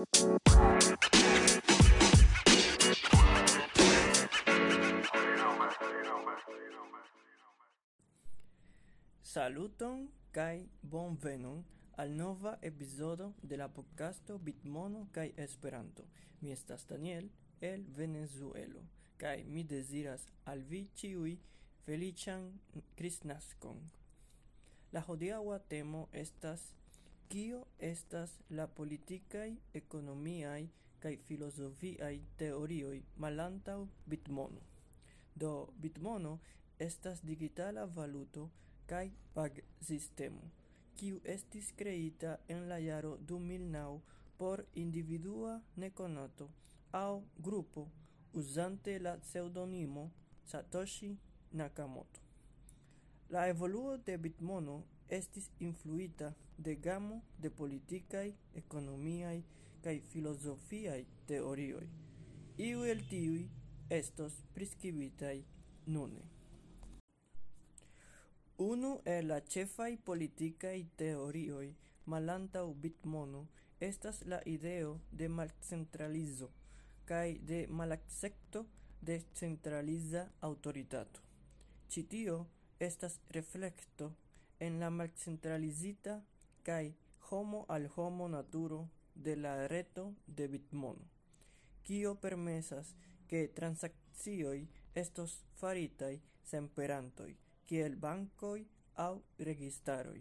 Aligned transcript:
Saluton 0.00 0.08
kai 10.32 10.68
bonvenon 10.82 11.64
al 11.96 12.16
nova 12.16 12.58
epizodo 12.62 13.34
de 13.42 13.56
la 13.56 13.68
podcasto 13.68 14.38
Bitmono 14.38 15.08
kai 15.12 15.34
Esperanto. 15.36 16.04
Mi 16.40 16.52
estas 16.52 16.86
Daniel 16.86 17.30
el 17.60 17.84
Venezuelo 17.84 18.80
kai 19.18 19.44
mi 19.44 19.64
deziras 19.64 20.26
al 20.44 20.62
vi 20.62 20.88
ĉiuj 20.94 21.36
feliĉan 21.84 22.58
Kristnaskon. 22.96 23.76
La 24.92 25.00
hodiaŭa 25.00 25.58
temo 25.58 26.08
estas 26.12 26.72
Kio 27.30 27.58
estas 27.78 28.30
la 28.50 28.64
politikaj, 28.66 29.50
ekonomiaj 29.74 30.68
kaj 31.02 31.12
filozofiaj 31.26 32.16
teorioj 32.40 33.02
malantaŭ 33.24 33.76
bitmono? 34.06 34.62
Do 35.34 35.50
bitmono 35.84 36.32
estas 36.78 37.22
digitala 37.22 37.84
valuto 37.84 38.48
kaj 38.86 39.04
pagsistemo, 39.36 40.50
kiu 40.96 41.20
estis 41.36 41.70
kreita 41.76 42.36
en 42.48 42.66
la 42.72 42.78
jaro 42.78 43.16
2009 43.30 44.00
por 44.38 44.64
individua 44.74 45.54
nekonato 45.76 46.50
aŭ 47.04 47.22
grupo 47.38 47.88
uzante 48.42 48.98
la 48.98 49.16
pseŭdonimo 49.22 50.10
Satoshi 50.44 51.16
Nakamoto. 51.52 52.20
La 53.28 53.48
evoluo 53.48 53.96
de 53.96 54.18
bitmono 54.18 54.82
estis 55.08 55.50
influita 55.60 56.34
de 56.64 56.74
gamo 56.76 57.22
de 57.38 57.50
politikaj, 57.50 58.28
ekonomiaj 58.62 59.38
kaj 59.84 59.96
filozofiaj 60.12 61.02
teorioj, 61.26 61.88
Iu 62.60 62.82
el 62.84 62.98
tiuj 63.08 63.46
estos 63.96 64.34
priskribitaj 64.54 65.36
nune. 65.86 66.24
Unu 68.64 68.90
el 69.12 69.30
la 69.32 69.38
ĉefaj 69.54 69.94
politikaj 70.08 70.74
teorioj 71.02 71.70
malantaŭ 72.14 72.66
bitmono 72.82 73.40
estas 73.88 74.20
la 74.32 74.42
ideo 74.54 74.90
de 75.22 75.28
malcentralizo 75.28 76.50
kaj 77.12 77.38
de 77.52 77.60
malakcepto 77.80 78.66
de 79.00 79.16
centraliza 79.40 80.26
aŭtoritato. 80.48 81.24
Ĉi 81.88 82.02
tio 82.12 82.36
estas 82.88 83.16
reflekto 83.38 84.10
en 84.68 84.76
la 84.84 84.90
malcentralizita 84.90 86.20
kaj 86.70 86.92
Homo 87.28 87.64
al 87.68 87.88
homo 87.96 88.28
naturo 88.28 88.88
de 89.14 89.34
la 89.36 89.66
reto 89.66 90.14
de 90.26 90.46
Bitmono, 90.48 91.06
kio 91.82 92.12
permesas 92.24 92.92
ke 93.30 93.40
transakcioj 93.56 94.58
estos 95.02 95.34
faritaj 95.62 96.12
senperantoj 96.50 97.32
kiel 97.72 97.96
bankoj 98.04 98.60
aŭ 99.06 99.14
registaroj. 99.48 100.20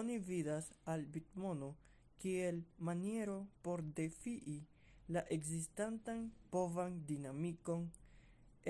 Oni 0.00 0.18
vidas 0.18 0.68
al 0.84 1.06
Bitmono 1.14 1.70
kiel 2.24 2.60
maniero 2.90 3.38
por 3.62 3.84
defii 4.02 4.58
la 5.08 5.24
existantan 5.38 6.30
povan 6.50 7.00
dinamikon 7.06 7.88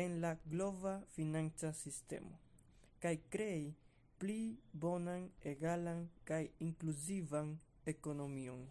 en 0.05 0.21
la 0.21 0.37
glova 0.45 0.95
financa 1.17 1.73
sistemo 1.73 2.39
kaj 3.03 3.17
krei 3.35 3.75
pli 4.21 4.57
bonan, 4.73 5.23
egalan 5.51 6.01
kaj 6.29 6.43
inkluzivan 6.65 7.55
ekonomion. 7.93 8.67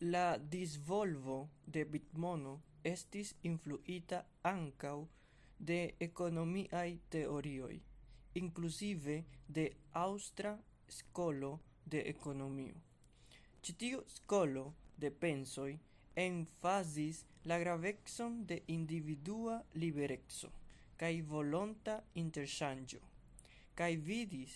La 0.00 0.26
disvolvo 0.38 1.38
de 1.76 1.82
bitmono 1.94 2.52
estis 2.90 3.32
influita 3.50 4.20
ankaŭ 4.50 4.98
de 5.70 5.78
ekonomiaj 6.06 6.90
teorioj, 7.14 7.72
inkluzive 8.42 9.16
de 9.58 9.66
aŭstra 10.02 10.54
skolo 10.98 11.50
de 11.94 12.04
ekonomio. 12.12 12.84
Ĉi 13.62 13.76
tiu 13.82 14.04
skolo 14.18 14.64
de 14.96 15.10
pensoj 15.24 15.72
enfasis 16.28 17.24
la 17.50 17.58
gravecon 17.64 18.38
de 18.46 18.62
individua 18.78 19.58
liberexo 19.82 20.54
kai 20.96 21.20
volonta 21.34 22.00
interchangio 22.14 23.15
cae 23.76 23.96
vidis 23.96 24.54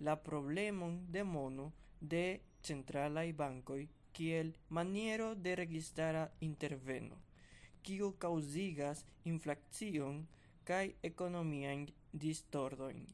la 0.00 0.16
problemon 0.16 0.94
de 1.12 1.22
mono 1.24 1.72
de 2.00 2.24
centralaj 2.62 3.28
bancoi 3.40 3.84
kiel 4.16 4.52
maniero 4.68 5.34
de 5.34 5.54
registara 5.60 6.24
interveno, 6.48 7.16
kiu 7.82 8.12
kaŭzigas 8.24 9.04
inflacion 9.32 10.22
kaj 10.68 10.84
ekonomiajn 11.10 11.88
distordoin. 12.24 13.04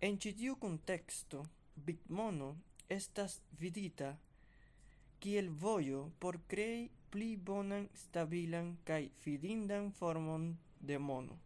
En 0.00 0.18
citiu 0.18 0.56
contexto, 0.56 1.44
Bitmono 1.86 2.56
estas 2.88 3.40
vidita 3.60 4.16
kiel 5.20 5.50
vojo 5.50 6.00
por 6.18 6.38
krei 6.48 6.88
pli 7.10 7.36
bonan, 7.36 7.88
stabilan 7.94 8.76
kaj 8.88 9.02
fidindan 9.22 9.92
formon 9.92 10.50
de 10.80 10.98
mono, 10.98 11.38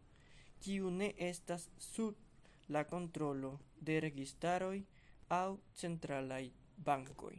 kiu 0.63 0.89
ne 0.89 1.11
estas 1.29 1.69
sub 1.77 2.30
la 2.75 2.83
controlo 2.93 3.51
de 3.87 3.99
registaroi 4.05 4.81
au 5.39 5.59
centralai 5.81 6.47
bancoi. 6.85 7.37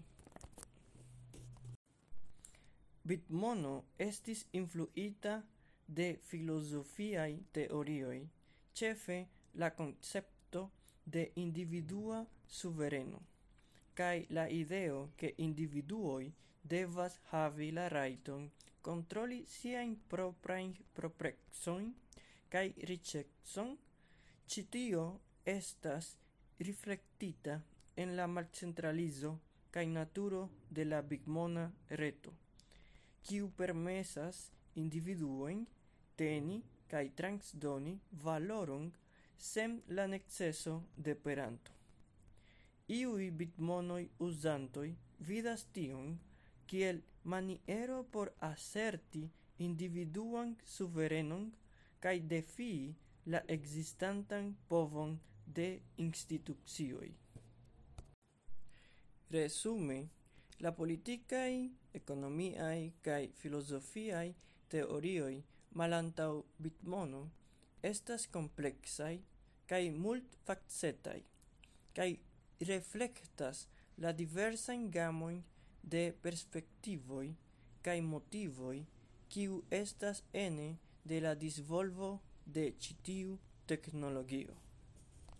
Bitmono 3.09 3.75
estis 4.09 4.47
influita 4.60 5.34
de 5.87 6.09
filosofiai 6.28 7.34
teorioi, 7.53 8.22
cefe 8.72 9.19
la 9.54 9.70
concepto 9.81 10.70
de 11.04 11.31
individua 11.34 12.25
suvereno 12.47 13.20
cae 13.94 14.26
la 14.37 14.44
ideo 14.49 15.00
ke 15.20 15.28
individuoi 15.47 16.26
devas 16.72 17.14
havi 17.31 17.69
la 17.78 17.88
raiton 17.94 18.44
controli 18.87 19.41
siain 19.54 19.93
proprain 20.12 20.70
proprexoin 20.99 21.91
cae 22.53 22.69
riĉecon 22.91 23.75
Ĉi 24.51 24.63
estas 25.45 26.17
reflectita 26.59 27.61
en 27.97 28.17
la 28.17 28.27
malcentralizo 28.27 29.39
cae 29.71 29.87
naturo 29.87 30.49
de 30.71 30.85
la 30.85 31.03
bigmona 31.03 31.65
reto, 31.89 32.33
quiu 33.27 33.51
permesas 33.61 34.51
individuoin 34.75 35.67
teni 36.17 36.63
kai 36.89 37.07
transdoni 37.21 37.95
valoron 38.25 38.91
sem 39.51 39.81
la 39.89 40.07
neceso 40.07 40.75
de 40.97 41.15
peranto. 41.15 41.73
Iui 42.89 43.31
bitmonoi 43.31 44.05
usantoi 44.27 44.91
vidas 45.29 45.65
tion 45.75 46.19
kiel 46.67 47.01
maniero 47.25 48.03
por 48.13 48.33
aserti 48.51 49.23
individuan 49.69 50.57
suverenon 50.75 51.47
kai 52.05 52.19
defii 52.35 52.95
la 53.27 53.43
existantan 53.49 54.56
povon 54.69 55.19
de 55.47 55.83
institucioi. 55.97 57.15
Resume, 59.31 60.09
la 60.60 60.72
politicae, 60.72 61.71
economiae 61.94 62.93
kaj 63.03 63.28
filosofiae 63.41 64.34
teorioi 64.69 65.43
malantau 65.75 66.44
bitmono 66.62 67.22
estas 67.82 68.27
kompleksaj 68.27 69.15
mult 69.72 70.00
multfacetaj 70.05 71.21
kai 71.97 72.11
reflektas 72.69 73.69
la 73.99 74.12
diversa 74.12 74.75
gamoin 74.97 75.38
de 75.94 76.03
perspektivoi 76.22 77.29
kai 77.82 78.00
motivoi 78.00 78.87
kiu 79.29 79.62
estas 79.70 80.23
ene 80.32 80.69
de 81.05 81.20
la 81.20 81.35
disvolvo 81.35 82.11
de 82.47 82.73
ĉi 82.79 82.97
tiu 83.03 83.39
teknologio. 83.67 84.56